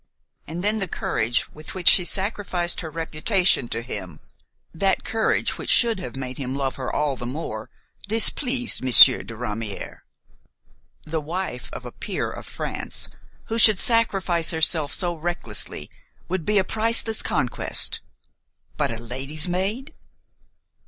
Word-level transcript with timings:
And 0.47 0.63
then 0.63 0.79
the 0.79 0.87
courage 0.87 1.51
with 1.53 1.75
which 1.75 1.87
she 1.87 2.05
sacrificed 2.05 2.81
her 2.81 2.89
reputation 2.89 3.67
to 3.67 3.83
him–that 3.83 5.03
courage 5.03 5.59
which 5.59 5.69
should 5.69 5.99
have 5.99 6.15
made 6.15 6.39
him 6.39 6.55
love 6.55 6.75
her 6.77 6.91
all 6.91 7.15
the 7.15 7.27
more–displeased 7.27 8.83
Monsieur 8.83 9.19
de 9.19 9.35
Ramière. 9.35 9.99
The 11.03 11.21
wife 11.21 11.69
of 11.71 11.85
a 11.85 11.91
peer 11.91 12.31
of 12.31 12.47
France 12.47 13.09
who 13.43 13.59
should 13.59 13.77
sacrifice 13.77 14.49
herself 14.49 14.91
so 14.91 15.13
recklessly 15.13 15.87
would 16.27 16.45
be 16.45 16.57
a 16.57 16.63
priceless 16.63 17.21
conquest; 17.21 17.99
but 18.77 18.89
a 18.89 18.97
lady's 18.97 19.47
maid! 19.47 19.93